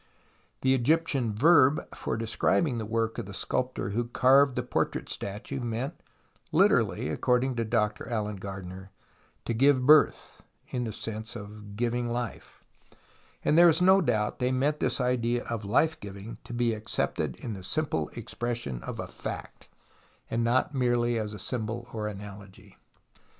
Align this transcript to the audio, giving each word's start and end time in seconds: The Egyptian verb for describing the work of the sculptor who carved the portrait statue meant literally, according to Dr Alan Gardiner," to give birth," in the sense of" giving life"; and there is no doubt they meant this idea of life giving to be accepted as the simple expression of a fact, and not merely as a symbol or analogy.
The 0.61 0.73
Egyptian 0.73 1.35
verb 1.35 1.79
for 1.93 2.17
describing 2.17 2.79
the 2.79 2.87
work 2.87 3.19
of 3.19 3.27
the 3.27 3.35
sculptor 3.35 3.91
who 3.91 4.07
carved 4.07 4.55
the 4.55 4.63
portrait 4.63 5.09
statue 5.09 5.59
meant 5.59 6.01
literally, 6.51 7.09
according 7.09 7.55
to 7.57 7.63
Dr 7.65 8.09
Alan 8.09 8.37
Gardiner," 8.37 8.89
to 9.45 9.53
give 9.53 9.85
birth," 9.85 10.41
in 10.69 10.85
the 10.85 10.91
sense 10.91 11.35
of" 11.35 11.75
giving 11.75 12.09
life"; 12.09 12.63
and 13.45 13.55
there 13.59 13.69
is 13.69 13.79
no 13.79 14.01
doubt 14.01 14.39
they 14.39 14.51
meant 14.51 14.79
this 14.79 14.99
idea 14.99 15.43
of 15.43 15.65
life 15.65 15.99
giving 15.99 16.39
to 16.45 16.53
be 16.55 16.73
accepted 16.73 17.37
as 17.45 17.53
the 17.53 17.61
simple 17.61 18.09
expression 18.15 18.81
of 18.81 18.99
a 18.99 19.05
fact, 19.05 19.69
and 20.31 20.43
not 20.43 20.73
merely 20.73 21.19
as 21.19 21.31
a 21.31 21.37
symbol 21.37 21.87
or 21.93 22.07
analogy. 22.07 22.75